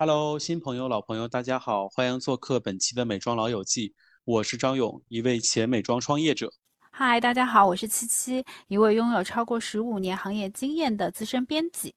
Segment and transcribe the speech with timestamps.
[0.00, 3.92] Hello，新朋友、老朋友，大家好，欢迎做客本期的美妆老友记。
[4.24, 6.52] 我是张勇，一位前美妆创业者。
[6.92, 11.92] 嗨，大家好，我是七七，一位拥有超过十五年行业经验的资深编辑。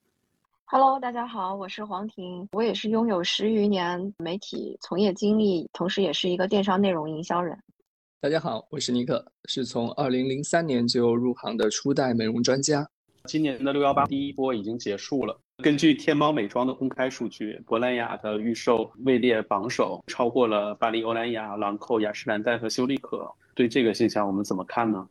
[0.66, 7.55] Hello，大家好，我是黄婷，我也是拥有十余年媒体从业经历，同时也是一个电商内容营销人。
[8.20, 12.89] 大家好，我是尼克，是从二零零三年就入行的初代美容专家。
[13.25, 15.40] 今年的六幺八第一波已经结束了。
[15.61, 23.31] 根据天猫美妆的公开数据，珀莱雅的预售位列榜首，超过了巴黎欧莱雅、兰蔻、雅诗兰黛和修丽可。
[23.53, 25.07] 对这个现象，我们怎么看呢？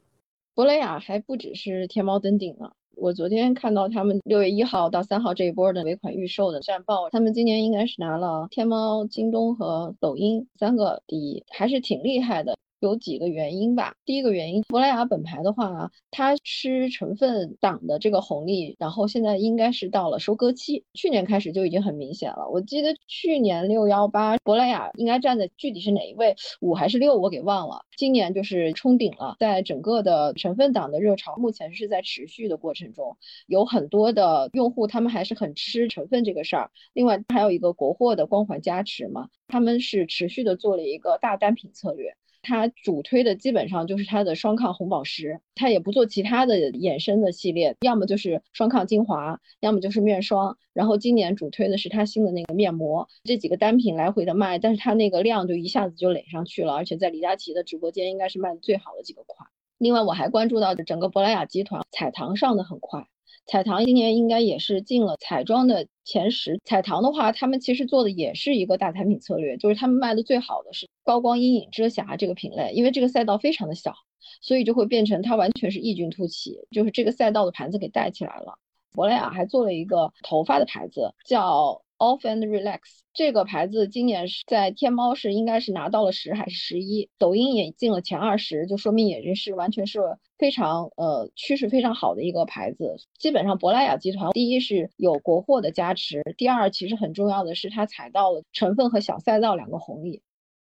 [0.56, 2.73] 珀莱雅还不只是天猫登顶呢。
[2.96, 12.59] 我昨天看到他们六月一号到三号这一波的尾款预售的战报，他们今年应该是拿了天猫、京东和抖音三个第一，还是挺厉害的。
[12.80, 13.95] 有几个原因吧。
[14.05, 20.85] 第一个原因，珀莱雅本牌的话，它吃成分党的这个红利，然后现在应该是到了收割期。
[20.95, 22.49] 去年开始就已经很明显了。
[22.51, 27.85] 我记得去年六幺八，珀莱雅应该站在具体是哪一位五还是六，我给忘了。
[27.96, 36.71] 今年就是冲顶了，在整个的成分党的热潮，目前是在持续的过程中，有很多的用户他们还是很吃成分这个事儿。
[36.95, 42.16] 另外还有一个国货的光环加持嘛，他们是持续的做了一个大单品策略。
[42.43, 50.57] 它主推的基本上就是它的双抗红宝石，它也不做其他的衍生的系列，要么就是双抗精华，要么就是面霜。
[50.73, 59.49] 然后今年主推的是它新的那个面膜，这几个单品来回的卖，但是它那个量就一下子就垒上去了，而且在李佳琦的直播间应该是卖的最好的几个款。
[59.79, 63.07] 另外我还关注到整个珀莱雅集团彩棠上的很快。
[63.51, 66.60] 彩棠今年应该也是进了彩妆的前十。
[66.65, 73.92] 彩棠的话，他们其实做的也是一个大产品策略，就是他们卖的最好的是高光阴影遮瑕这个品类，因为这个赛道非常的小，
[74.41, 78.54] 所以就会变成它完全是异军突起，就是这个赛道的盘子给带起来了。
[78.92, 81.82] 珀莱雅还做了一个头发的牌子，叫。
[82.00, 82.81] Off and Relax
[83.12, 90.00] 这个牌子今年是在天猫是应该是拿到了十还是十一，抖音也进了前二十，就说明也是完全是
[90.38, 92.97] 非常呃趋势非常好的一个牌子。
[93.19, 100.22] 基本上珀莱雅集团第一是有国货的加持，第二其实很重要的是它踩到了成分和小赛道两个红利。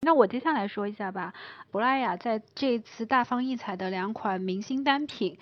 [0.04, 1.32] 那我接下来说一下吧，
[1.70, 5.38] 珀莱雅在这次大放异彩的两款明星单品，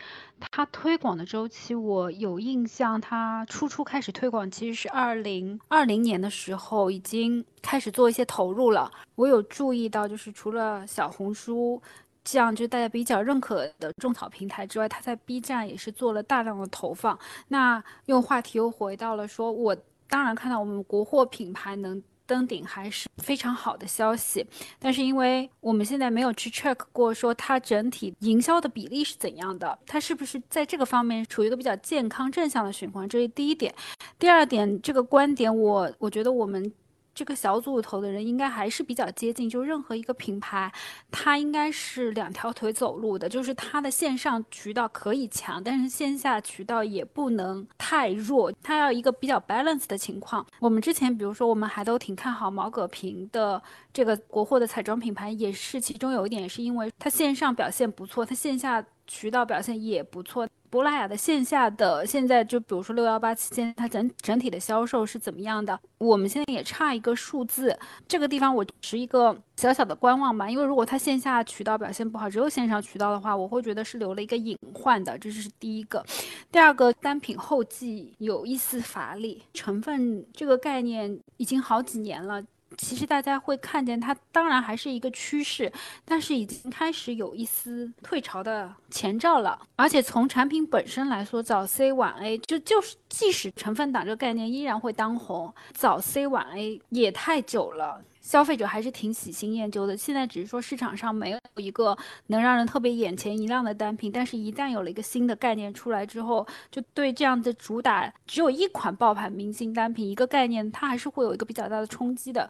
[0.52, 8.92] 它推广的周期我有印象，它初初开始推广其实是二零二零年的时候，已经开始做一些投入了。
[9.16, 11.82] 我有注意到，就是除了小红书
[12.26, 17.18] 这样就大家比较认可的种草平台之外，它在 B 站也是做了大量的投放。
[17.48, 19.74] 那用话题又回到了说，我
[20.10, 22.04] 当然看到我们国货品牌能。
[22.30, 24.46] 登顶还是非常好的消息，
[24.78, 33.74] 但是因为我们现在没有去 check 过，说它整体营销的比例是怎样的，它是不是在这个方面处于一个比较健康正向的循环，这是第一点。
[34.20, 36.72] 第二点，这个观点我我觉得我们。
[37.20, 40.72] 这个小组头的人应该还是比较接近，就任何一个品牌，
[41.12, 50.48] 它应该是两条腿走路的，就是它的线上渠道可以强，但是线下渠道也不能太弱，它要一个比较 balance 的情况。
[50.62, 58.82] 我们之前比如说，我们还都挺看好毛戈平的这个国货的彩妆品牌，也是其中有一点，是因为它线上表现不错，它线下。
[59.12, 60.48] 渠道表现也不错。
[60.70, 65.78] 珀莱雅的线下的现在就比如说六幺八期间，它整整体的销售是怎么样的？
[65.98, 70.50] 我们现在也差一个数字，这个地方我持一个小小的观望吧。
[70.50, 75.18] 因为如果它线下渠道表现不好，只有线上渠道的话，我会觉得是留了一个隐患的。
[75.18, 76.06] 这是第一个。
[76.52, 82.44] 第二个，单品后继有一丝乏力，成分这个概念已经好几年了。
[82.78, 85.72] 其实大家会看见它，当然还是一个趋势，
[86.06, 89.60] 但是已经开始有一丝退潮的前兆了。
[89.76, 98.02] 而且从产品本身来说，早 C 晚 A 就就是即使成分党这个概念依然会当红，早 C 晚 A 也太久了。
[98.30, 101.98] 消费者还是挺喜新厌旧的，现在只是说市场上没有一个
[102.28, 112.48] 能让人特别眼前一亮的单品，但是一旦有了一个新的概念出来之后，就对这样的主打只有一款爆盘明星单品一个概念，它还是会有一个比较大的冲击的。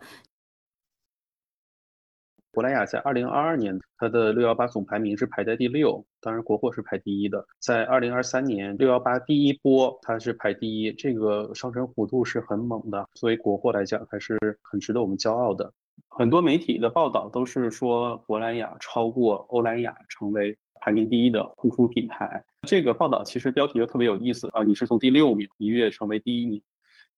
[2.51, 7.46] 珀莱雅在二零二二年，它的六幺八总排名是排在第六，当然国货是排第一的。
[7.60, 13.07] 在二零二三年六幺八第一波，它是排第一，这个上升幅度是很猛的。
[13.13, 15.72] 作为国货来讲，还是很值得我们骄傲的。
[16.07, 22.44] 很多媒体的报道都是说珀莱雅超过欧莱雅，成为排名第一的护肤品牌。
[22.68, 26.60] 这个报道其实标题就特别有意思啊，你是从第六名一跃成为第一名，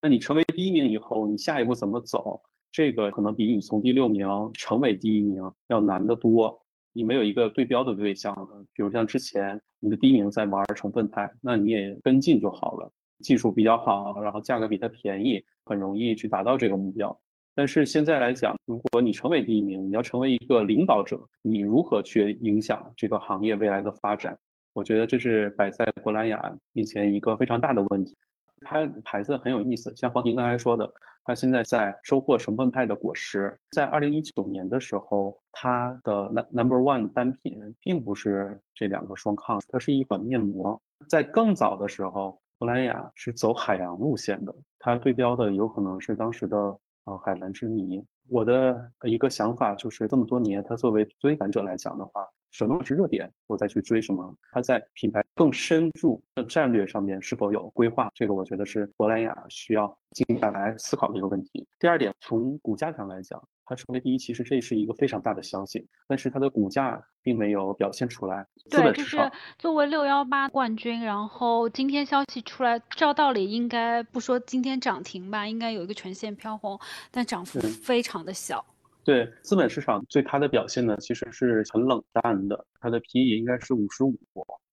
[0.02, 2.42] 那你成为第一名以后，你下一步怎么走？
[2.72, 6.62] 这个可能比你从第六名成为第一名要难得多，
[6.94, 8.34] 你没有一个对标的对象，
[8.74, 12.92] 比如像之前你的第一名在玩成分派，那你也跟进就好了。
[13.20, 17.16] 技术比较好，然后价格比它便宜，很容易去达到这个目标。
[17.54, 24.38] 但是现在来讲，如果你成为第一名，你要成为一个领导者，你如何去影响这个行业未来的发展？
[24.74, 28.16] 我觉得这是摆在珀莱雅面前一个非常大的问题。
[28.62, 30.92] 它牌子很有意思，像黄婷刚才说的，
[31.24, 33.58] 它现在在收获成分派的果实。
[33.72, 40.80] 在二零一九年的时候，它的 number one 单品并不是这两个双抗，它是一款面膜。
[41.10, 46.58] 在更早的时候，珀莱雅是走海洋路线的，它对标的有可能是当时的
[47.06, 48.04] 呃海蓝之谜。
[48.30, 52.28] 我的一个想法就是，这么多年，它作为追赶者来讲的话。
[52.52, 54.36] 什么是热点，我再去追什么？
[54.52, 58.12] 它在品牌更深入的战略上面是否有规划？
[58.14, 61.68] 这个我觉得是珀莱雅需要静下来思考的一个问题。
[61.80, 68.46] 第二点，从股价上来讲，它成为第一，其实这是一个非常大的消息，但是它的股价并没有表现出来。
[68.70, 69.18] 对，就是
[69.58, 76.78] 作为六幺八冠军，然后今天消息出来，照道理应该不说今天涨停吧，应该有一个全线飘红，
[77.10, 78.66] 但涨幅非常的小。
[79.04, 82.66] 对资本市场对它的表现呢，其实是很冷淡的。
[82.80, 84.16] 它的 PE 应该是五十五，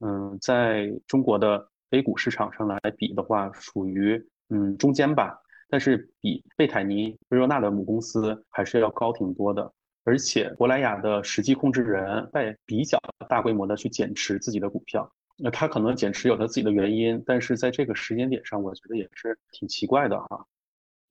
[0.01, 5.39] 嗯，在中国的 A 股市场上来比的话，属于嗯中间吧。
[5.71, 9.73] 但是比贝泰尼、薇若纳的母公司还是要高挺多的。
[10.05, 12.99] 而且珀莱雅的实际控制人在比较
[13.29, 20.47] 大规模的去减持自己的股票，那他可能减持有他自己的原因，但是在这个时间点上，我觉得也是挺奇怪的哈。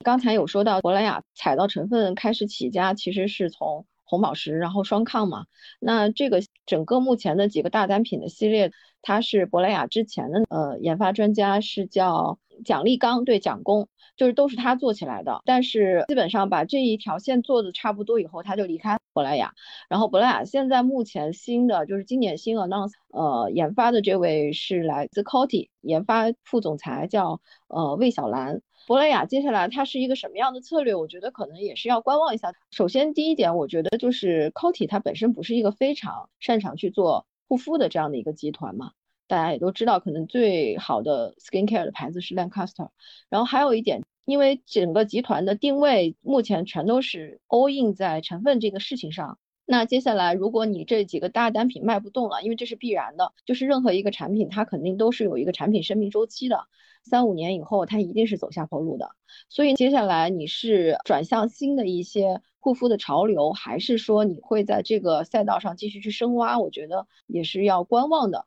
[0.03, 5.45] 刚才有说到珀莱雅彩皂成分开始起家，其实是从红宝石，然后双抗嘛。
[5.79, 8.71] 那这个整个目前的几个大单品的系列，
[9.01, 15.41] 它是珀莱雅之前的呃研发专家是叫蒋立刚，对蒋工，就是都是他做起来的。
[15.43, 19.53] 但是基本上把这一条线做的差不多以后，他就离开珀莱雅。
[19.89, 28.61] 然后珀莱雅现在目前新的就是今年新 announce 呃研发的这位是来自 Coty 研发副总裁叫呃魏小兰。
[28.87, 30.95] 珀莱雅接下来它是一个什么样的策略？
[30.95, 32.53] 我觉得可能也是要观望一下。
[32.71, 38.93] 首先，第一点，我觉得就是 Coty 它本身不是一个非常擅长去做护肤的这样的一个集团嘛。
[39.27, 42.87] 大家也都知道，可能最好的 skincare 的牌子是 Lancaster。
[43.27, 49.37] 然后还有一点，因为整个集团的定位目前全都是 all in 在成分这个事情上。
[49.69, 56.67] 那接下来，如果你这几个大单品卖不动了，因为这是必然的，就是任何一个产品它肯定都是有一个产品生命周期的。
[57.03, 59.11] 三五年以后，它一定是走下坡路的。
[59.49, 66.57] 所以接下来你是转向新的一些护肤的潮流，还是说你会在这个赛道上继续去深挖？
[66.57, 68.45] 我觉得也是要观望的。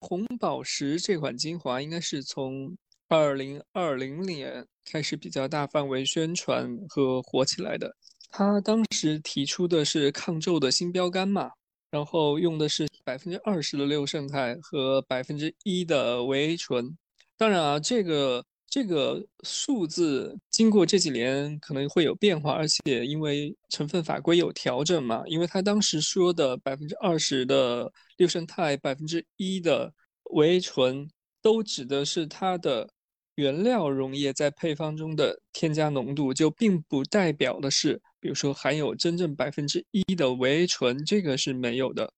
[0.00, 2.74] 红宝石这款精华应该是从
[3.06, 7.94] 二零二零年开始比较大范围宣传和火起来的。
[8.30, 11.50] 他当时提出的是抗皱的新标杆嘛，
[11.90, 16.96] 然后用的是百分之二十的六胜肽和百分之一的维 A 醇。
[17.36, 29.92] 当然啊，这个这个数字经过这几年可能会有变化，而且因为成分法规有调整嘛，因为他当时说的百分之二十的六胜肽、百分之一的
[30.32, 31.10] 维 A 醇，
[31.42, 32.88] 都指的是它的
[33.34, 42.12] 原料溶液在配方中的添加浓度，就并不代表的是，比如说含有真正百分之一的维 A 醇，这个是没有的。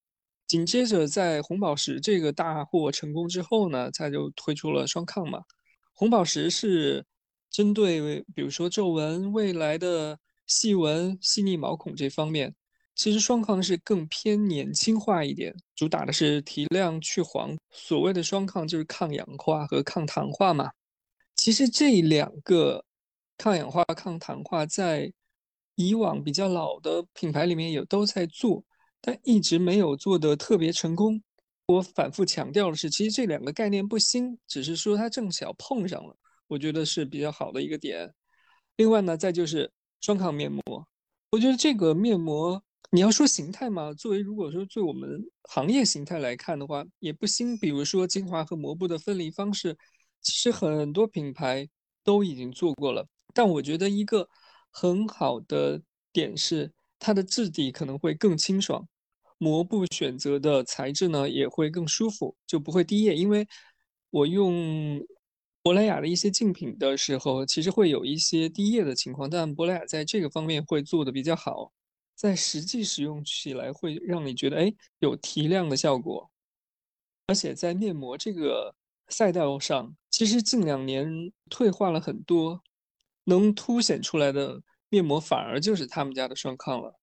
[0.47, 5.41] 紧接着，在红宝石这个大获成功之后呢，它就推出了双抗嘛。
[5.95, 7.07] 红宝石是
[7.51, 12.55] 针对比如说皱纹、未来的细纹、细腻毛孔这方面，
[12.95, 17.57] 其实双抗是更偏年轻化一点，主打的是提亮去黄。
[17.71, 20.71] 所谓的双抗就是抗氧化和抗糖化嘛。
[21.37, 22.85] 其实这两个
[23.39, 25.11] 抗氧化、抗糖化在
[25.89, 28.65] 以往比较老的品牌里面也都在做。
[29.05, 31.21] 但一直没有做的特别成功。
[31.67, 38.15] 我反复强调的是，其实这两个概念不新，只是说它正巧碰上了，我觉得是比较好的一个点。
[38.77, 40.87] 另外呢，再就是双抗面膜，
[41.31, 42.63] 我觉得这个面膜
[42.93, 45.21] 你要说形态嘛，作为如果说作为我们
[45.51, 47.59] 行业形态来看的话，也不新。
[47.59, 49.77] 比如说精华和膜布的分离方式，
[50.21, 51.69] 其实很多品牌
[52.05, 53.05] 都已经做过了。
[53.35, 54.29] 但我觉得一个
[54.73, 55.81] 很好的
[56.13, 58.89] 点是，它的质地可能会更清爽。
[59.39, 63.15] 膜布选择的材质呢也会更舒服，就不会滴液。
[63.17, 63.47] 因为
[64.11, 65.05] 我用
[65.63, 71.73] 珀莱雅的一些竞品的时候，其实会有一些滴液的情况，但珀莱雅在这个方面会做的比较好，
[72.15, 76.31] 在实际使用起来会让你觉得哎有提亮的效果。
[77.27, 78.75] 而且在面膜这个
[79.09, 82.63] 赛道上，其实近两年退化了很多，
[83.25, 86.99] 能凸显出来的面膜反而就是他们家的双抗了。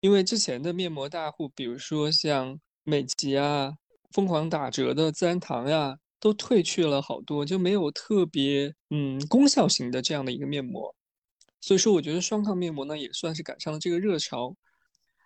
[0.00, 3.72] 因为之前的面膜大户，比如说像美极啊、
[4.12, 10.94] 疯狂打折的自然堂呀，都褪去了好多，就没有特别嗯功效型的这样的一个面膜。
[11.60, 14.54] 所以说，我觉得双抗面膜呢也算是赶上了这个热潮。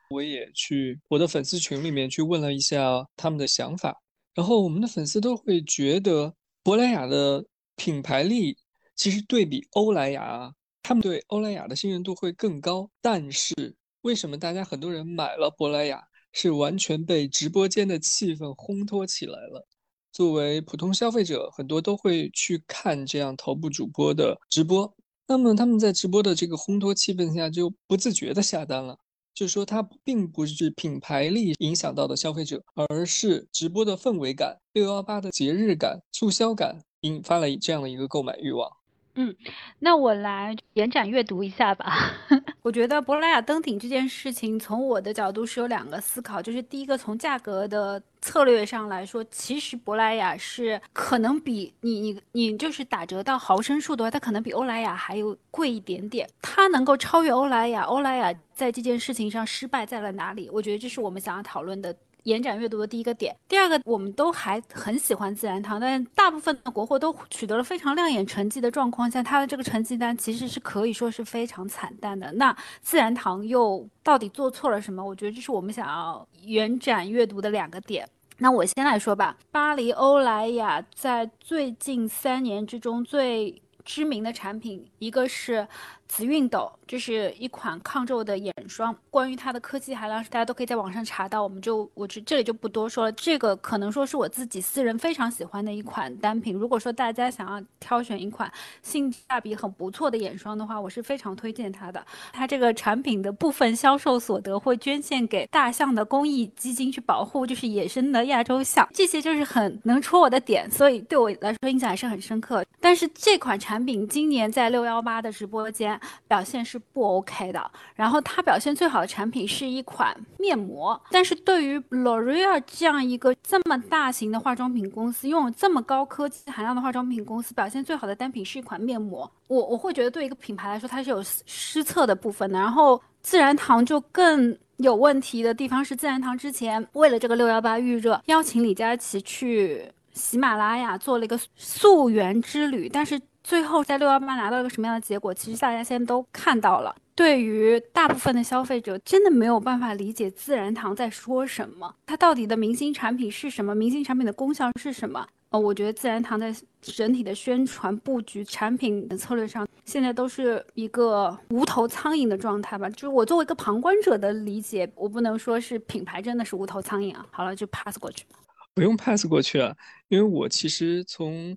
[0.09, 4.03] 我也去我的粉丝群里面去问了一下他们的想法，
[4.35, 8.57] 然后我们的粉丝都会觉得珀莱雅的品牌力
[8.97, 12.89] 其实对比欧莱雅，他们对欧莱雅的信任度会更高。
[13.01, 19.67] 但是为什么大家很多人买了珀莱雅，是完全被直播间的气氛烘托起来了？
[20.13, 24.95] 作为普通消费者，很多都会去看这样头部主播的直播，
[25.27, 28.99] 那么他们在直播的这个烘托气氛下，就不自觉的下单了。
[29.35, 38.71] 就是说，它并不是品牌力影响到的消费者，而是直播的氛围感、六幺八的节日感、促销感，引发了这样的一个购买欲望。
[39.15, 39.35] 嗯，
[39.81, 41.93] 那我来延展阅读一下吧。
[42.63, 56.27] 我觉得珀莱雅登顶这件事情，从我的角度是有两个思考，就是第一个从价格的策略上来说，其实珀莱雅是可能比你你你就是打折到毫升数的话，它可能比欧莱雅还有贵一点点。
[56.41, 60.49] 它能够超越欧莱雅，欧莱雅在这件事情上失败在了哪里？
[60.51, 61.95] 我觉得这是我们想要讨论的。
[62.25, 72.31] 延展阅读的第一个点，第二个，我们都还很喜欢自然堂，但大部分的国货都取得了非常亮眼成绩的状况下，它的这个成绩单其实是可以说是非常惨淡的。
[72.33, 75.05] 那自然堂又到底做错了什么？
[75.05, 78.09] 我觉得这是我们想要延展阅读的两个点。
[78.39, 85.67] 那我先来说吧，巴黎欧莱雅在最近三年之中最知名的产品，一个是。
[86.15, 93.13] 紫熨斗这是一款抗皱的眼霜，关于它的科技含量，大家都可以在网上查到，我们就我这这里就不多说了。
[93.13, 96.55] 这个可能说是我自己私人非常喜欢的一款单品。
[96.55, 98.53] 如果说大家想要挑选一款
[98.83, 102.05] 性价比很不错的眼霜的话，我是非常推荐它的。
[102.31, 108.87] 它这个产品的部分销售所得会捐献给大象的公益基金去保护，就是野生的亚洲象。
[108.93, 112.63] 这些就是很能戳我的点，所以对我来说印象还是很深刻。
[112.79, 115.99] 但是这款产品今年在六幺八的直播间。
[116.27, 132.59] 表现是不 OK 的，然后它表现最好的产品是一款面膜，但是对于 L'Oreal 这样一个这么大型的化妆品公司，拥有这么高科技含量的化妆品公司，表现最好的单品是一款面膜，我我会觉得对一个品牌来说它是有失策的部分的。
[132.59, 143.21] 然后自然堂就更有问题的地方是，自然堂之前为了这个六幺八预热，邀请李佳琦去喜马拉雅做了一个溯源之旅，但是。
[143.43, 145.35] 最后在六幺八拿到一个什么样的结果？
[145.35, 146.95] 其实大家现在都看到了。
[147.15, 153.75] 对于大部分的消费者，真的没有办法理解自然堂在说什么，它到底的明星产品是什么？
[153.75, 155.27] 明星产品的功效是什么？
[155.51, 162.89] 呃，我觉得自然堂在整体的宣传布局、产品的策略上，现在都是一个无头苍蝇的状态吧。
[162.89, 167.27] 就是我作为一个旁观者的理解，我不能说是品牌真的是无头苍蝇啊。
[167.31, 168.25] 好了，就 pass 过去。
[168.73, 169.77] 不用 pass 过去啊，
[170.09, 171.55] 因为我其实从。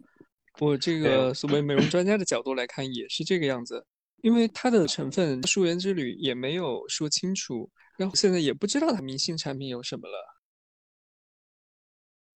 [0.59, 3.85] 我这个所谓美容专家的角度来看，也是这个样子，
[4.21, 10.15] 因为它的成分溯源之旅也没有说清楚，然后现在也不知道它明星产品有什么了。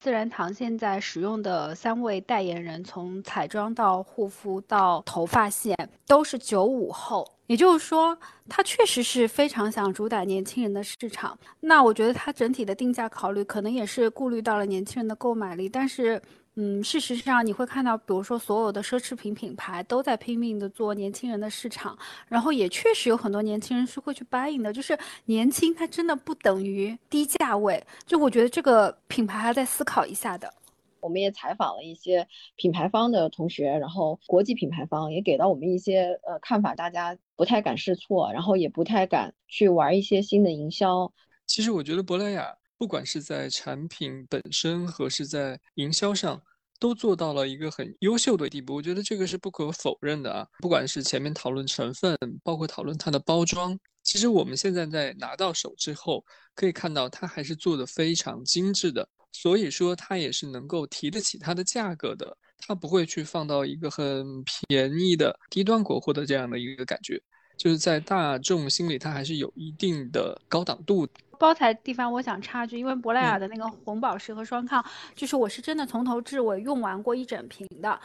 [0.02, 8.18] 自然堂现在使用的三位代言人，从彩妆到护肤到头发线，都是九五后，也就是说，
[8.50, 11.38] 它确实是非常想主打年轻人的市场。
[11.62, 16.22] 那我觉得它整体的定价考虑，可能也是顾虑到了年轻人的购买力，但是。
[16.62, 21.98] 嗯，事实上你会看到，比如说所有的奢侈品品牌都在拼命的做年轻人的市场，
[22.28, 24.74] 然后也确实有很多年轻人是会去 buying 的。
[24.74, 27.82] 就是年轻，它真的不等于低价位。
[28.06, 30.54] 就我觉得这个品牌还在思考一下的。
[31.00, 41.10] 我们也采访了一些品牌方的同学，然后国际品牌方也给到我们一些呃看法，大家不太敢试错，然后也不太敢去玩一些新的营销。
[41.48, 46.42] 其实我觉得珀莱雅不管是在产品本身和是在营销上。
[46.80, 50.48] 都做到了一个很优秀的地步，我觉得这个是不可否认的啊。
[50.60, 56.24] 不管是前面讨论成分，包括讨论它的包装，其实我们现在在拿到手之后，
[56.56, 59.08] 可以看到它还是做的非常精致的。
[59.32, 67.22] 所以说它也是能够提得起它的价格的，它不会去放到一个很便宜的低端国货的这样的一个感觉，
[67.60, 71.06] 就是在大众心里它还是有一定的高档度。
[71.38, 78.00] 包材地方我想插句，因为珀莱雅的那个红宝石和双抗，就是我是真的从头至尾用完过一整瓶的，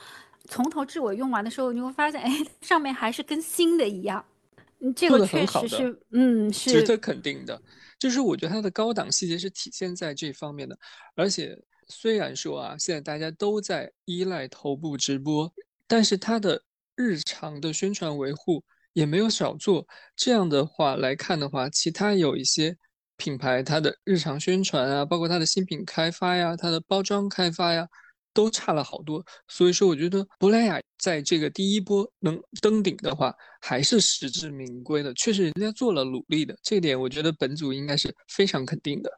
[0.47, 2.31] 从头至尾用完的时候，你会发现，哎，
[2.63, 4.25] 上面还是跟新的一样。
[4.81, 7.61] 嗯，这个确实是，嗯，是值得肯定的。
[7.97, 10.77] 就是我觉得它的高档细节是体现在这方面的。
[11.15, 11.57] 而且
[11.89, 15.53] 虽然说啊，现在大家都在依赖头部直播，
[15.87, 16.61] 但是它的
[16.97, 18.63] 日常的宣传维护
[18.95, 19.87] 也没有少做。
[20.17, 22.75] 这样的话来看的话，其他有一些。
[23.17, 27.87] 品牌它的日常宣传啊，包括它的新品开发呀，它的包装开发呀，
[28.33, 29.25] 都差了好多。
[29.47, 39.09] 所以说，我觉得珀莱雅在这个第一波能登顶的话，还是实至名归的，确实人家做了努力的，这点我觉得本组应该是非常肯定的。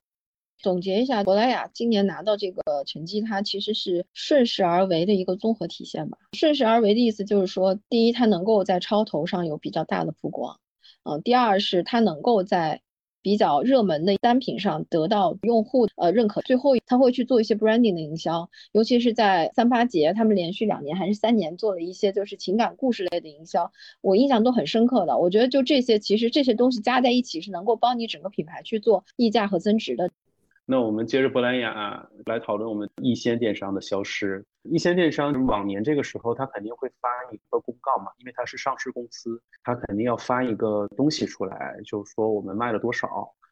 [0.62, 6.18] 总结一下，珀莱雅今年拿到这个成绩，它其实是顺势而为的一个综合体现吧。
[6.32, 10.58] 顺势而为的意思就是说，第一，它能够在超投上有比较大的曝光，
[11.04, 12.80] 嗯，第二是它能够在
[13.22, 16.40] 比较热门的单品上得到用户呃认可。
[16.42, 25.18] 最后，他会去做一些 branding 的营销，尤其是在三八节，他们连续两年还是三年做了一些就是情感故事类的营销，我印象都很深刻的。
[25.18, 30.10] 我觉得就这些，其实这些东西加在一起是能够帮你整个品牌去做溢价和增值的。
[30.68, 34.44] 那我们接着珀莱雅来讨论我们一线电商的消失。
[34.64, 43.08] 一线电商往年这个时候，它肯定会发一个公告嘛，因为它是上市公司，它肯定要发一个东西出来，就是说我们卖了多少。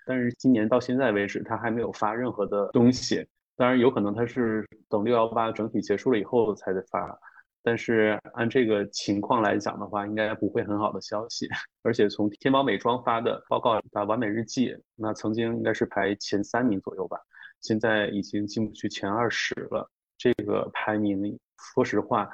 [0.07, 3.25] 但是今年到现在为止，它还没有发任何的东西。
[3.57, 7.17] 当然，有可能它是等六幺八整体结束了以后才发。
[7.65, 11.49] 但是按这个情况来讲的话，应该不会很好的消息。
[11.83, 17.19] 而且从天猫美妆发的报告，把完美日记那曾经应该是排前三名左右吧，
[17.63, 19.91] 现在已经进不去前二十了。
[20.19, 21.37] 这个排名，
[21.75, 22.29] 说实话，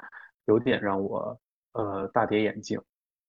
[0.47, 1.39] 有点让我
[1.73, 2.77] 呃大跌眼镜。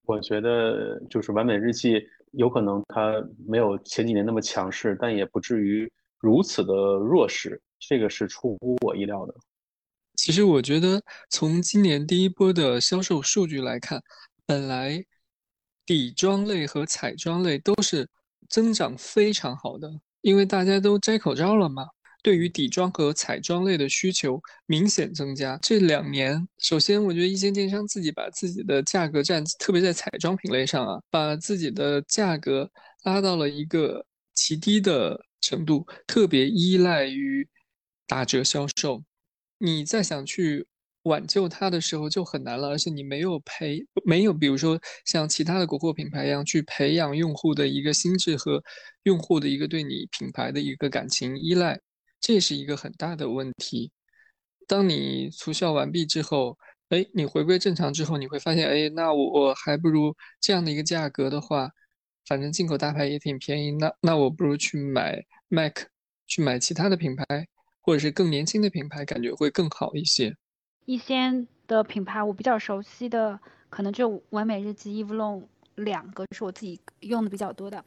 [0.05, 7.61] 我觉得就是完美日记有可能它没有前几年那么强势，但也不至于如此的弱势。
[7.79, 9.35] 这个是出乎我意料的。
[10.23, 14.00] 其实我觉得，从今年第一波的销售数据来看，
[14.47, 15.05] 本来
[15.85, 18.09] 底妆类和彩妆类都是
[18.49, 21.83] 增长非常好的，因为大家都摘口罩了嘛。
[22.23, 25.59] 对于底妆和彩妆类的需求明显增加。
[25.61, 32.71] 这两年，首先我觉得一线电商自己把自己的价格战，特别在彩妆品类上啊，把自己的价格
[33.02, 37.45] 拉到了一个极低的程度，特别依赖于
[38.07, 39.02] 打折销售。
[39.64, 40.66] 你再想去
[41.04, 48.61] 挽救它的时候就很难了，而且你没有培，没有比如说像其他的国货品牌一样去培养用户的一个心智和
[49.05, 51.79] 用户的一个对你品牌的一个感情依赖，
[52.20, 53.92] 这是一个很大的问题。
[54.66, 61.70] 当你促销完毕之后，哎，你回归正常之后，你会发现，哎，那我还不如这样的一个价格的话，
[62.27, 65.85] 反正进口大牌也挺便宜，那那我不如去买 MAC，
[66.27, 67.25] 去买其他的品牌。
[67.83, 70.35] 或者是更年轻的品牌，感觉会更好一些。
[70.87, 75.42] 一些的品牌，我比较熟悉的可能就完美日记、Eve Lom
[75.75, 77.85] 两个是我自己用的比较多的。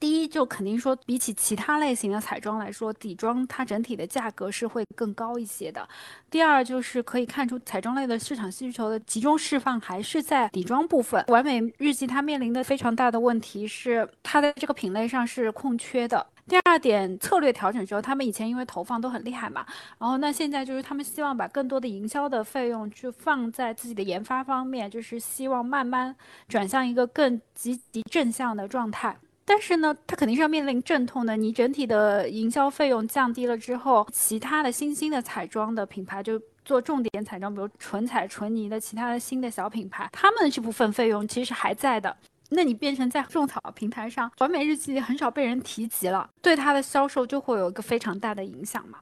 [0.00, 5.88] 第一，就肯定说比起其他类型的彩妆来说，底妆它整体的价格是会更高一些的。
[6.30, 11.24] 第二，就是可以看出彩妆类的市场需求的集中释放还是在底妆部分。
[11.28, 16.26] 完美日记它面临的非常大的问题是，它在这个品类上是空缺的。
[16.46, 19.64] 第二点，策略调整之后，他们以前因为投放都很厉害嘛，
[19.98, 26.14] 然后那现在就是他们希望把更多的营销的费用去放在自己的研发方面，就是希望慢慢
[26.46, 29.16] 转向一个更积极正向的状态。
[29.46, 31.36] 但是呢，它肯定是要面临阵痛的。
[31.36, 42.16] 你整体的营销费用降低了之后，其他的新兴的彩妆的品牌，就做重点彩妆，比如纯彩、纯泥的其他的新的小品牌，他们这部分费用其实还在的。
[42.50, 49.00] 那你变成在种草平台上，完美日记很少被人提及了，对它的销售就会有一个非常大的影响嘛。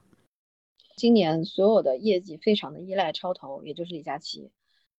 [0.95, 4.49] 今年所有的业绩非常的依赖超投，也就是李佳琦。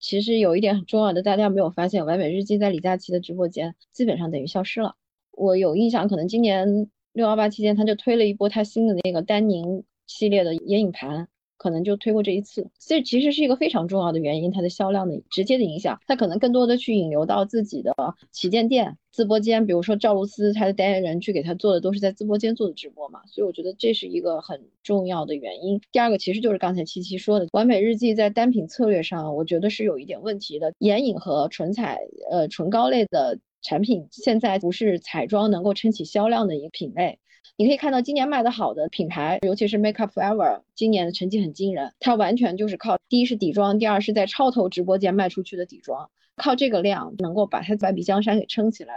[0.00, 4.96] 其实有一点很重要的，大家没有发现，完美日记在李佳琦的直播间基本上等于消失了。
[5.30, 11.28] 我有印象，可能今年六幺八期间，他就推了一波他新的那个丹宁系列的眼影盘。
[11.56, 17.94] 可能就推过这一次，这其实是一个非常重要的原因，它的销量的直接的影响，它可能更多的去引流到自己的
[18.32, 25.80] 旗舰店、直播间，比如说赵露思，她的代言人去给她做的都是在直播间做的直播嘛，所以我觉得这是一个很重要的原因。
[25.92, 31.98] 第二个其实就是刚才七七说的，完美日记在单品策略上，我觉得是有一点问题的，眼影和唇彩、
[32.30, 37.18] 呃唇膏类的产品现在不是彩妆能够撑起销量的一个品类。
[37.56, 41.92] 你可以看到今年卖的好的品牌，尤其是 Make Up Forever，今年的成绩很惊人。
[42.00, 48.94] 它完全就是靠第一是底妆，第二是在超头直播间卖出去的底妆，靠这个量能够把它百比江山给撑起来。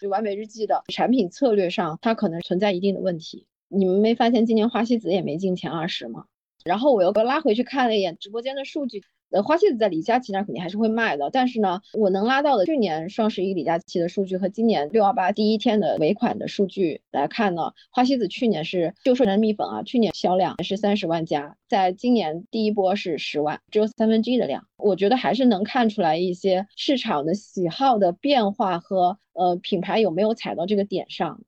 [0.00, 3.46] 就完美日记的产品策略上，它可能存在一定的问题。
[3.68, 6.24] 你们没发现今年花西子也没进前二十吗？
[6.64, 9.04] 然后我又拉回去看了一眼直播间的数据。
[9.30, 31.40] 呃，花西子在李佳琦那肯定还是会卖的，但是呢，我能拉到的去年双十一李佳琦的数据和今年六幺八第一天的尾款的数据来看呢，花西子去年是就说人蜜粉啊，去年销量是三十万加，在今年第一波是十万，只有三分之一的量，我觉得还是能看出来一些市场的喜好的变化和呃品牌有没有踩到这个点上。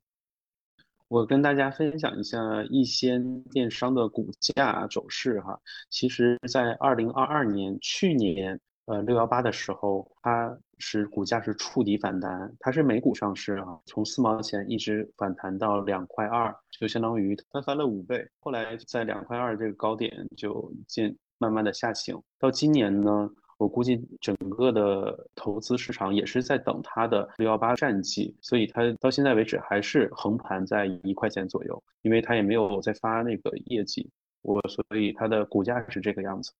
[1.08, 2.38] 我跟大家分享一下
[2.68, 5.58] 一些电商的股价走势哈。
[5.88, 18.28] 其实，在二零二二年去年，呃六幺八的时候，它是股价是触底反弹，它是美股上市啊，从四毛钱一直反弹到两块二，就相当于它翻了五倍。
[18.40, 23.30] 后来在两块二这个高点就渐慢慢的下行，到今年呢。
[23.58, 34.10] 我估计整个的投资市场也是在等它的六幺八战绩，所以它到现在为止还是横盘在一块钱左右，因为它也没有在发那个业绩，
[34.42, 36.52] 我所以它的股价是这个样子。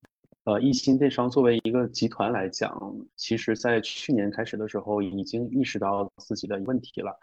[0.44, 7.18] 呃，易鑫电商作为一个集团来讲，其实在去年开始的时候已经意识到自己的问题了。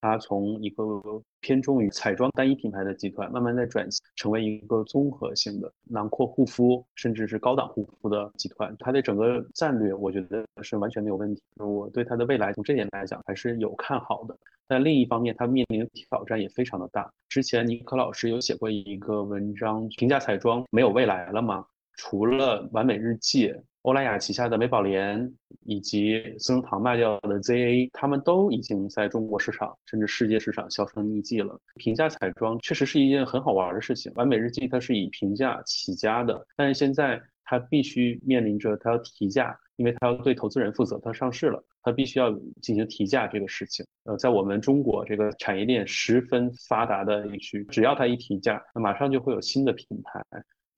[0.00, 1.02] 它从一个
[1.40, 8.74] 偏重于彩妆单一品牌的集团，慢慢在转型成为一个综合性的囊括护肤，甚至是高档护肤的集团。
[8.78, 11.42] 它的整个战略，我觉得是完全没有问题。
[11.56, 14.36] 我对它的未来从这点来讲还是有看好的。
[14.68, 17.10] 但另一方面，它面临的挑战也非常的大。
[17.28, 21.66] 之前尼克老师有写过一个文章，评价彩妆没有未来了吗？
[21.96, 23.54] 除了完美日记。
[23.82, 25.32] 欧莱雅旗下的美宝莲
[25.64, 31.58] 以及资生堂卖掉的 ZA，他们都已经在中国市场甚至世界市场销声匿迹了。
[31.76, 34.12] 平价彩妆确实是一件很好玩的事情。
[34.16, 43.86] 完美日记它是以平价起家的，但是现在它必须面临着它要提价，因为它要对投资人负责，它上市了，它必须要进行提价这个事情。
[44.04, 50.22] 呃，在我们中国这个产业链十分发达的地区，只要它一提价，那马上就会有新的品牌。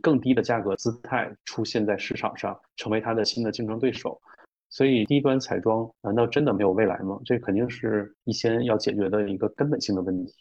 [0.02, 4.20] 更低的价格姿态出现在市场上，成为它的新的竞争对手。
[4.68, 7.18] 所以低端彩妆难道真的没有未来吗？
[7.24, 10.32] 这肯定是一些要解决的一个根本性的问题。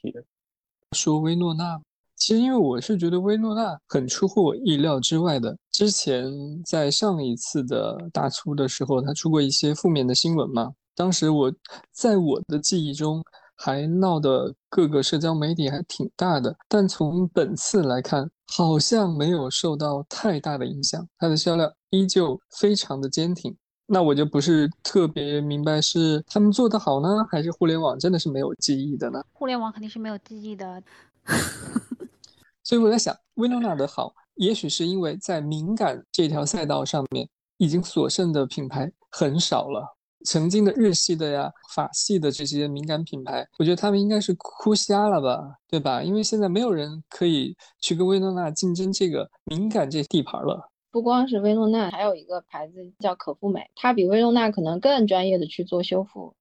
[0.95, 1.79] 说薇诺娜，
[2.15, 5.57] 其实因为我是觉得薇诺娜很出乎我意料之外的。
[5.71, 6.31] 之前
[6.65, 10.73] 在上一次的大促的时候，它出过一些负面的新闻嘛。
[10.95, 11.53] 当时我
[11.91, 13.23] 在我的记忆中。
[13.61, 23.55] 还闹得各个社交媒体还挺大的，但从本次来看，好像没有受到太大的影响，它的销量依旧非常的坚挺。
[23.85, 29.23] 那我就不是特别明白，是他们做得好呢，还是互联网真的是没有记忆的呢？
[29.33, 30.83] 互联网肯定是没有记忆的。
[32.63, 39.97] 所以我在想，薇诺娜的好，也许是因为在敏感这条赛道上面，已经所剩的品牌很少了。
[40.25, 46.03] 曾经的日系的呀、法系的这些敏感品牌，我觉得他们应该是哭瞎了吧，对吧？
[46.03, 50.69] 因为现在没有人可以去跟薇诺娜竞争这个敏感这地盘了。
[50.91, 56.33] 不光是薇诺娜，还有一个牌子叫可复美，它比薇诺娜可能更专业的去做修复。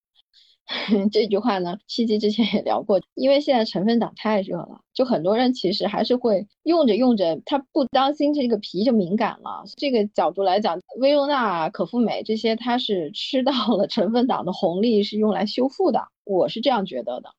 [1.11, 9.65] 这句话呢，七七之前也聊过，因为现在成分党太热了，就很多人其实还是会用着用着，他不当心这个皮就敏感了。
[9.77, 16.07] 这个角度来讲，薇诺娜、可复美这些，它是吃到了成分党的红利，是用来修复的。
[16.25, 17.31] 我是这样觉得的。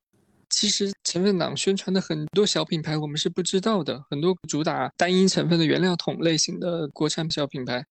[0.48, 7.84] 其实成分党宣传的很多小品牌，我们是不知道的，很多主打单一成分的原料桶类型的国产小品牌。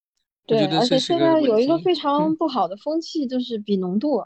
[0.45, 4.21] 对，而且现在有一个非常不好的风气，就是比浓度。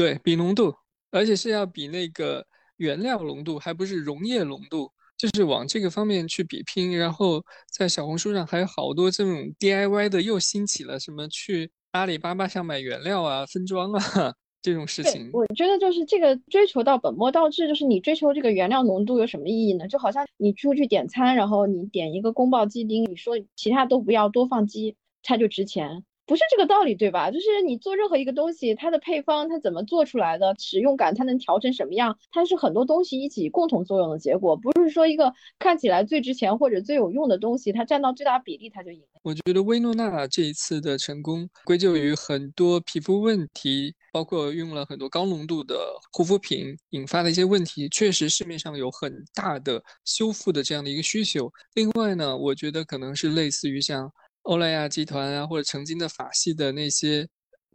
[0.00, 0.74] 对比浓度，
[1.10, 2.42] 而且是要比那个
[2.78, 6.96] 原料浓度，还不是溶液浓度，就是往这个方面去比拼。
[6.96, 14.00] 然后在小红书上还有好多这种 DIY 的又兴起了，什么去阿里巴巴上买原料啊、分装啊
[14.62, 15.28] 这种事情。
[15.34, 19.86] 我觉得就是这个追求到本末倒置，就是你追求这个原料浓度有什么意义呢？
[19.86, 26.02] 就好像你出去点餐，然后你点一个宫保鸡丁，你说其他都不要，多放鸡，它就值钱。
[26.30, 27.28] 不是这个道理，对吧？
[27.28, 39.02] 就是你做任何一个东西，它的配方它怎么做出来的，使用感它能调成什么样，它是很多东西一起共同作用的结果，不是说一个看起来最值钱或者最有用的东西，它占到最大比例它就赢。
[39.22, 45.74] 我觉得薇诺娜这一次的成功归咎于很多皮肤问题，包括用了很多高浓度的
[46.12, 51.52] 护肤品引发的一些问题，确实市面上有很大的修复的这样的一个需求。
[51.74, 54.08] 另外呢，我觉得可能是类似于像。
[54.50, 57.24] 欧莱雅集团啊，或者曾经的法系的那些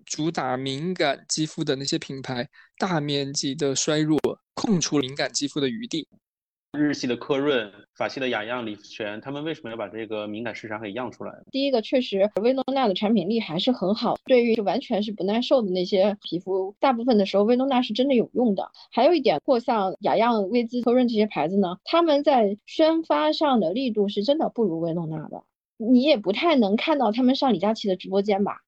[0.03, 2.45] 主打敏感肌肤的那些品牌，
[2.77, 4.19] 大面积的衰弱，
[4.55, 6.05] 空出敏感肌肤的余地。
[6.77, 11.31] 日系的科润、法系的雅漾、理泉，他们为什么要把这个敏感市场给让出来？
[11.49, 18.69] 第一个，确实薇诺娜的产品力还是很好，对于完全是不耐受的那些皮肤，大部分的时候薇诺娜是真的有用的。
[18.91, 25.41] 还有一点，或像雅漾、薇姿、科润这些牌子呢，他们在宣发上的力度是真的不如薇诺娜的。
[25.77, 28.61] 你也不太能看到他们上李佳琦的直播间吧？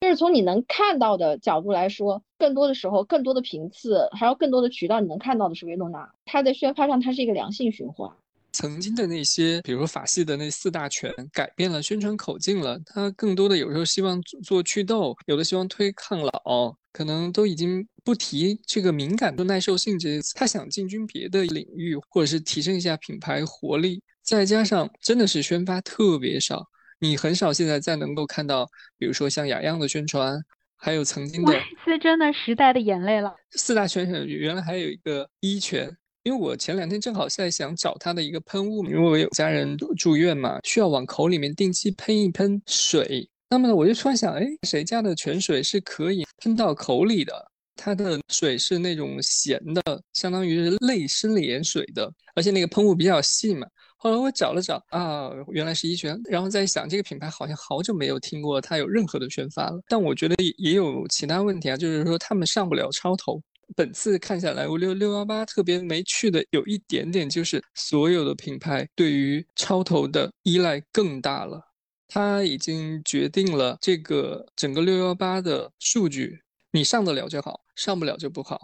[0.00, 6.10] 就是从你能看到的角度来说，更多的时候，更多的频次，还有更多的渠道，你能看到的是薇诺娜。
[6.24, 8.10] 它在宣发上，它是一个良性循环。
[8.52, 12.78] 曾经的那些，比如法系的那四大权，改变了宣传口径了。
[12.84, 20.34] 他更多的有时候希望做祛痘，有的希望推抗老，可能都已经不提这个敏感度、耐受性这些词。
[20.34, 24.02] 他想进军别的领域，或者是提升一下品牌活力。
[24.22, 26.64] 再加上真的是宣发特别少，
[26.98, 30.40] 你很少现在再能够看到，比如说像雅漾的宣传，
[30.76, 31.52] 还有曾经的，
[31.84, 33.34] 是真的时代的眼泪了。
[33.50, 35.94] 四大权原来还有一个一泉。
[36.24, 43.28] 因为我前两天正好在想找他的一个喷雾，因为我有家人住院嘛，需要往口里面定期喷一喷水。
[43.50, 47.34] 那么呢，我就突然想，哎，谁家的泉水是可以喷到口里的？
[47.74, 53.66] 它的水是那种咸的，相当于是类生理盐水的，而且那个喷雾比较细嘛。
[54.02, 56.20] 后来我找了找，啊，原来是一泉。
[56.24, 59.80] 然后在想，这个品牌好像好久没有听过它有任何的宣发了。
[59.86, 63.40] 但我觉得也也有其他问题啊，就是说他们上不了超头。
[63.76, 71.62] 本次看下来，我六六幺八特别没趣的有一点点，就是所有的品牌对于超投的依赖更大了。
[72.08, 76.40] 它已经决定了这个整个六幺八的数据，
[76.72, 78.58] 你上得了就好，上不了就不好。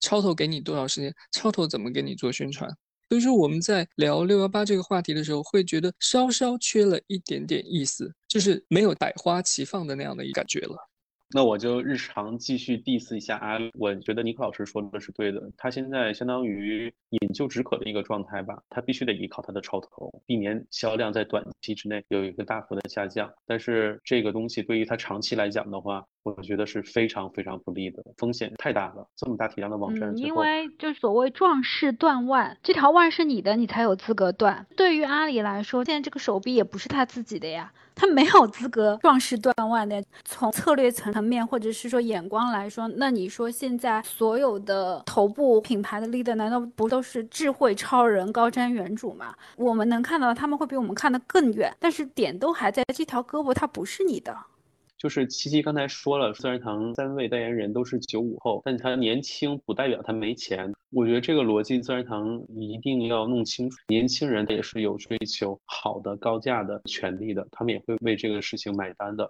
[0.00, 1.14] 超投给你多少时间？
[1.30, 2.68] 超投怎么给你做宣传？
[3.10, 10.76] 所以说我们在聊六幺八这个话题的时候，会觉得稍稍缺了一点点意思，就是没有百花齐放的那样的一感觉了。
[11.32, 13.58] 那我就日常继续 diss 一下阿。
[13.74, 23.32] 我觉得尼克老师说的是对的，他现在相当于饮鸩止渴的一个状态吧，他必须得依靠他的超投，避免销量在短期之内有一个大幅的下降。
[23.44, 29.06] 但是这个东西对于他长期来讲的话，我觉得是非常非常不利的，风险太大了。
[29.16, 34.66] 这么大体量的网站，因为就所谓壮士断腕，这条腕是你的，你才有资格断。
[34.76, 37.72] 对于阿里来说，现在这个手臂也不是他自己的呀。
[37.94, 40.02] 他没有资格壮士断腕的。
[40.24, 49.34] 从策略层面或者是说眼光来说，那你说现在所有的头部品牌的 leader 难道不都是智慧超人、高瞻远瞩吗？
[49.56, 54.34] 我们能看到他们会比我们看得更远，但是点都还在这条胳膊，它不是你的。
[55.00, 60.70] 就是七七刚才说了，自然堂三位代言人都是九五后，但他年轻不代表他没钱。
[60.90, 69.26] 我觉得这个逻辑自然堂一定要弄清楚，年轻人也是有追求好的高价的权利的，他们也会为这个事情买单的。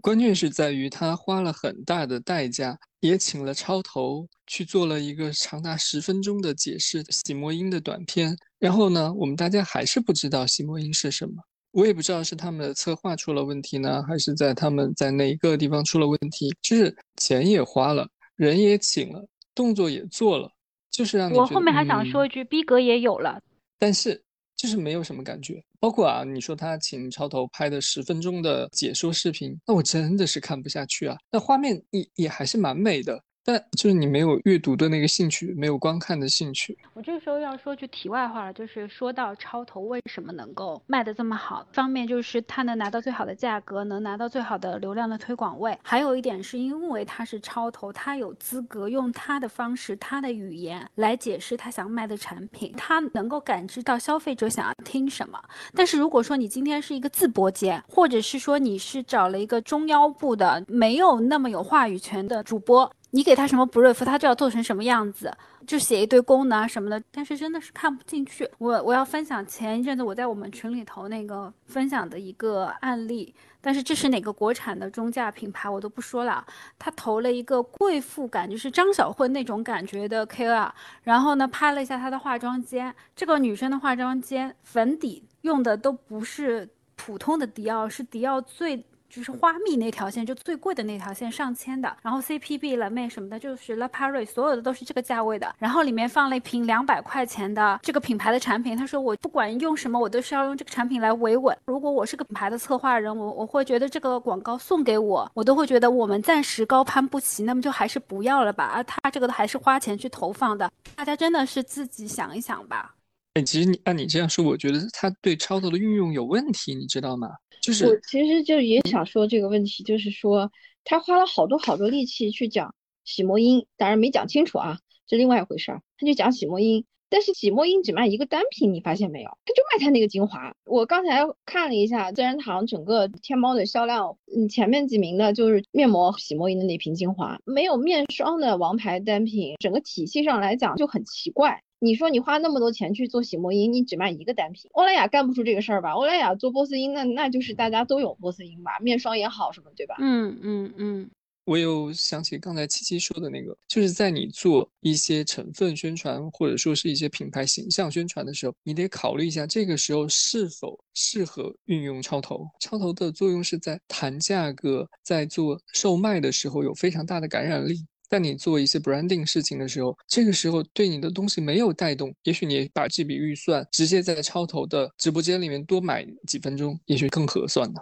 [0.00, 11.34] 关键是在于他花了很大的代价，也请了超头去做了一个长达十分钟的解释洗墨因的短片，然后呢，我们大家还是不知道洗墨因是什么。
[11.72, 16.54] 我也不知道是他们的策划出了问题呢，还是在他们在哪一个地方出了问题。
[16.60, 20.50] 就是钱也花了，人也请了，动作也做了，
[20.90, 23.40] 就是让你我后面还想说一句，逼格也有了，
[23.78, 24.20] 但是
[24.56, 25.62] 就是没有什么感觉。
[25.78, 31.16] 包括啊，你说他请超头拍的十分钟的解说视频，那我真的是看不下去啊。
[31.30, 33.22] 那画面也也还是蛮美的。
[33.44, 36.76] 但就是你没有阅读的那个兴趣，没有观看的兴趣。
[36.92, 45.76] 我这个时候要说句题外话了，就是说到超投为什么能够卖的这么好，方面就是它能拿到最好的价格，能拿到最好的流量的推广位。
[45.82, 55.40] 还有一点是因为它是超投，它有资格用它的方式、它的语言来解释他想卖的产品，它能够感知到消费者想要听什么。
[55.74, 62.90] 但是如果说你今天是一个自播间，或者是说你是找了一个中腰部的没有那么有话语权的主播。
[63.12, 65.32] 你给他什么 brief，他就要做成什么样子，
[65.66, 68.48] 就写一堆功能啊什么的，但是真的是看不进去。
[68.58, 76.44] 我我要分享前一阵子我在我们群里头那个分享的一个案例，但是这是哪个国产的中价品牌我都不说了。
[76.78, 80.70] 他投了一个贵妇感，就是张小慧那种感觉的 KOL，
[81.02, 88.84] 然后呢拍了一下她的化妆间，这个女生的化妆间粉底用的都不是普通的迪奥，是迪奥最。
[89.10, 91.94] 就是花蜜那条线，就最贵的那条线，上千的。
[92.00, 95.54] 然后 CPB、蓝妹什么的，就是 La Prairie，所有的都是这个价位的。
[95.58, 98.76] 然后里面放了一瓶两百块钱的这个品牌的产品。
[98.76, 101.56] 他说我不管用什么，我都是要用这个产品来维稳。
[101.66, 108.70] 如果我是个品牌的策划人，我我会觉得这个广告送给我，我都会觉得我们暂时高攀不起，那么就还是不要了吧。
[108.72, 112.94] 而他这个还是花钱去投放的，大家真的是自己想一想吧。
[113.34, 117.28] 哎，其实你按你这样说，我觉得他对超投的运用有问题，你知道吗？
[117.60, 120.50] 就是我其实就也想说这个问题，就是说
[120.84, 125.82] 他花了好多好多力气去讲洗墨因，当然没讲清楚啊，这另外一回事儿。
[125.98, 129.30] 他就讲洗墨因，但是洗墨因只卖一个单品，你发现没有？
[129.44, 130.54] 他就卖他那个精华。
[130.64, 141.62] 我刚才看了一下自然堂整个天猫的销量，嗯，前面几名的就是面膜洗墨因的那瓶精华，没有面霜的王牌单品，整个体系上来讲就很奇怪。
[141.80, 145.92] 你说你花那么多钱去做洗墨因，你只卖一个单品，欧莱雅干不出这个事儿吧？
[145.92, 149.96] 欧莱雅做波司因，那那就是大家都有波司因吧，面霜也好什么，对吧？
[149.98, 151.10] 嗯嗯嗯。
[151.46, 162.46] 我又想起刚才七七说的那个，就是在你做一些成分宣传或者说是一些品牌形象宣传的时候，你得考虑一下这个时候是否适合运用超投。
[162.60, 167.84] 超投的作用是在谈价格，在做售卖的时候有非常大的感染力。
[168.10, 177.80] 在你做一些 branding 事情的时候，这个时候对你的东西没有带动，也许你把这笔预算直接在超投的直播间里面多买几分钟，也许更合算呢。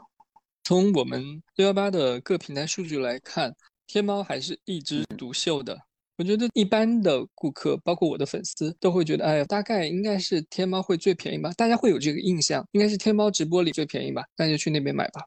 [0.64, 5.78] 从我们六幺八的各平台数据来看，天猫还是一枝独秀的。
[6.18, 11.50] 我觉得一般的顾客，包括我的粉丝，都会觉得，哎呀，大概应该是天猫会最便宜吧？
[11.56, 14.22] 大家会有这个印象，应该是天猫直播里最便宜吧？
[14.36, 15.22] 那就去那边买吧。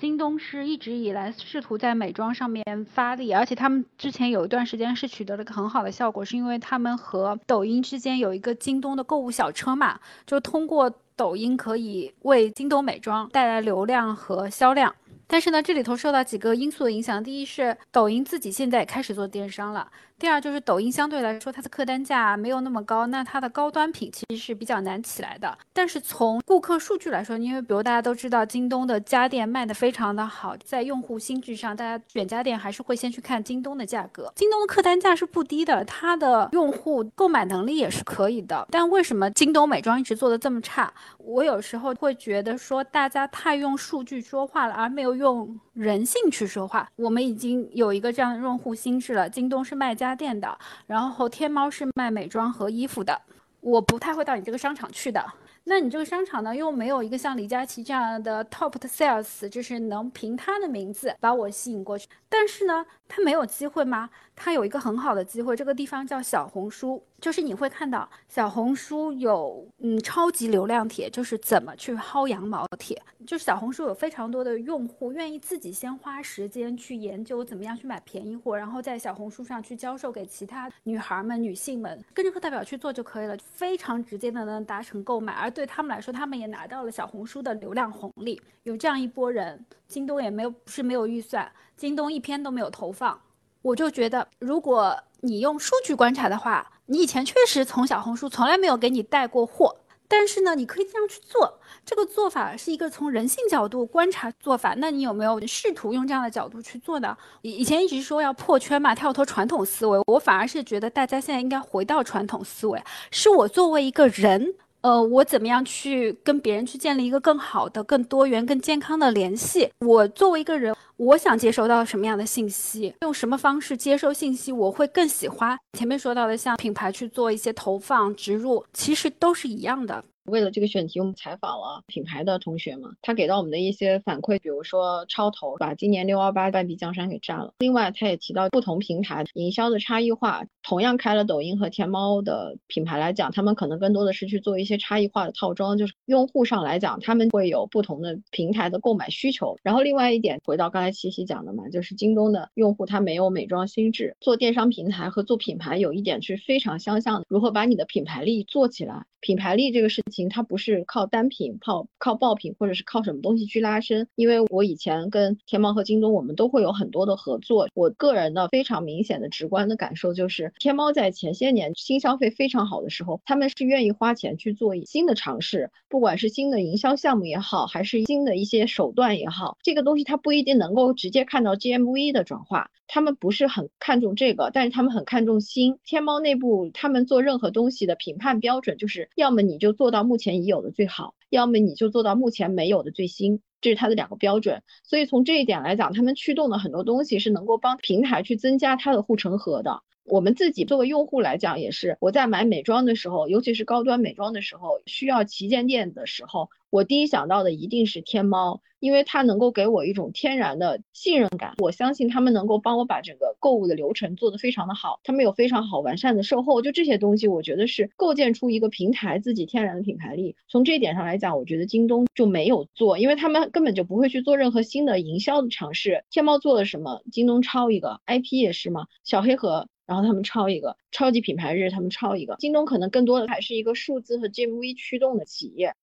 [0.00, 10.92] 京东是一直以来试图在美妆上面发力，而且他们之前有一段时间是取得了个很好的效果，是因为他们和抖音之间有一个京东的购物小车嘛，就通过。
[11.16, 14.92] 抖音可以为京东美妆带来流量和销量，
[15.26, 17.22] 但是呢，这里头受到几个因素的影响。
[17.22, 19.88] 第一是抖音自己现在也开始做电商了。
[20.16, 25.58] 第二就是抖音相对来说它的客单价没有那么高，那它的高端品其实是比较难起来的。
[25.72, 34.32] 但是从顾客数据来说，因为比如大家都知道京东的家电卖的非常的好，在用户心智上，大家选家电还是会先去看京东的价格。
[34.36, 38.66] 京东的客单价是不低的，它的用户购买能力也是可以的。
[38.70, 40.92] 但为什么京东美妆一直做的这么差？
[41.26, 46.88] 我有时候会觉得说大家太用数据说话了，而没有用人性去说话。
[46.96, 50.14] 我们已经有一个这样的用户心智了，京东是卖家。
[50.14, 50.56] 电的，
[50.86, 53.20] 然后天猫是卖美妆和衣服的，
[53.60, 55.20] 我不太会到你这个商场去的。
[55.64, 62.06] 那你这个商场呢，又没有一个像李佳琦这样的 top sales，就是能凭他的名字把我吸引过去。
[62.28, 64.08] 但是呢，他没有机会吗？
[64.36, 67.02] 他有一个很好的机会，这个地方叫小红书。
[67.20, 73.00] 就是你会看到小红书有嗯超级流量帖，就是怎么去薅羊毛帖。
[73.26, 85.32] 就是小红书有非常多的用户愿意自己先花时间去研究怎么样去买便宜货，然后在小红书上去教授给其他女孩们、女性们，跟着课代表去做就可以了，非常直接的能达成购买。
[85.32, 88.38] 而对他们来说，他们也拿到了小红书的流量红利。
[88.64, 93.20] 有这样一波人，京东也没有不是没有预算，京东一篇都没有投放。
[93.62, 99.74] 我就觉得，如果你用数据观察的话，你以前确实从小红书从来没有给你带过货，
[100.06, 101.58] 但是呢，你可以这样去做。
[101.86, 104.74] 这个做法是一个从人性角度观察做法。
[104.76, 107.16] 那你有没有试图用这样的角度去做呢？
[107.40, 112.82] 以以前一直说要破圈嘛，跳脱传统思维，我反而是觉得大家现在应该回到传统思维。
[113.10, 114.54] 是我作为一个人。
[114.84, 119.70] 呃，我怎么样去跟别人去建立一个更好的、更多元、更健康的联系？
[119.80, 125.58] 我作为一个人，我想接收到什么样的信息，用什么方式接收信息，我会更喜欢。
[125.72, 130.04] 前面说到的，像品牌去做一些投放、植入，其实都是一样的。
[130.24, 137.52] 为了这个选题，我们采访了品牌的同学们，他给到我们的一些反馈，比如说超投把今年六幺八半壁江山给占了。
[137.58, 149.58] 另外，他也提到不同平台营销的差异化，同样开了抖音和天猫的品牌来讲，他们可能更多的是去做一些差异化的套装，就是用户上来讲，他们会有不同的平台的购买需求。
[149.62, 159.04] 然后另外一点，回到刚才七七讲的嘛，就是京东的用户他没有美妆心智，做电商平台和做品牌有一点是非常相像的，如何把你的品牌力做起来？
[159.20, 164.06] 品牌力这个事情，它不是靠单品、靠靠爆品，或者是靠什么东西去拉伸。
[164.14, 167.68] 因为我以前跟天猫和京东，我们都会有很多的合作。
[167.74, 182.70] 我个人的非常明显的、直观的感受就是，天猫在前些年新消费非常好的时候，他们是愿意花钱去做新的尝试，不管是新的营销项目也好，还是新的一些手段也好，这个东西它不一定能够直接看到 GMV 的转化。
[182.86, 185.78] 他们不是很看重这个，但是他们很看重新。
[185.86, 194.62] 天猫内部他们做任何东西的评判标准就是，要么你就做到目前已有的最好，要么你就做到目前没有的最新，这是它的两个标准。
[194.84, 199.82] 所以从这一点来讲，他们驱动的很多东西是能够帮平台去增加它的护城河的。
[200.04, 206.50] 我们自己作为用户来讲，也是我在买美妆的时候，尤其是高端美妆的时候，需要旗舰店的时候。
[206.70, 211.54] 我第一想到的一定是天猫，因为它能够给我一种天然的信任感。
[211.58, 220.34] 我相信他们能够帮我把整个购物的流程做得非常的好，他们有非常好完善的售后，就这些东西，我觉得是构建出一个平台自己天然的品牌力。
[220.48, 226.04] 从这一点上来讲，我觉得京东就没有做，因为他们根本就不会去做任何新的营销的尝试。
[226.10, 235.74] 天猫做了什么，京东抄一个，IP 也是嘛，小黑盒，然后他们抄一个，超级品牌日他们抄一个，京东可能更多的还是一个数字和 GMV 驱动的企业。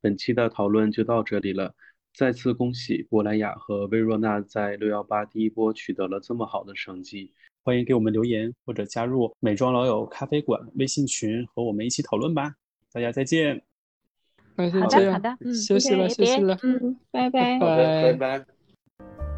[0.00, 1.74] 本期的讨论就到这里了，
[2.14, 7.32] 再次恭喜珀莱雅和薇若娜在六幺八第一波取得了这么好的成绩。
[7.62, 12.54] 欢迎给我们留言或者加入美妆老友咖啡馆微信群和我们一起讨论吧。
[12.92, 13.62] 大家再见。
[14.56, 19.35] 好的好的，嗯，休息了休息了，嗯，拜拜，拜拜。